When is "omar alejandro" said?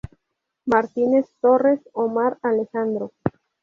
1.93-3.13